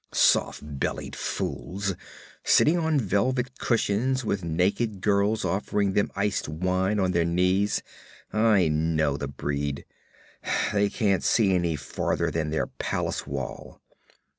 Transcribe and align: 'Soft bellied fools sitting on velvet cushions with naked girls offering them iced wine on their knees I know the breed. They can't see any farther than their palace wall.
'Soft 0.11 0.63
bellied 0.79 1.15
fools 1.15 1.93
sitting 2.43 2.75
on 2.75 2.99
velvet 2.99 3.59
cushions 3.59 4.25
with 4.25 4.43
naked 4.43 4.99
girls 4.99 5.45
offering 5.45 5.93
them 5.93 6.11
iced 6.15 6.49
wine 6.49 6.99
on 6.99 7.11
their 7.11 7.23
knees 7.23 7.83
I 8.33 8.67
know 8.67 9.15
the 9.15 9.27
breed. 9.27 9.85
They 10.73 10.89
can't 10.89 11.23
see 11.23 11.53
any 11.53 11.75
farther 11.75 12.31
than 12.31 12.49
their 12.49 12.65
palace 12.65 13.27
wall. 13.27 13.79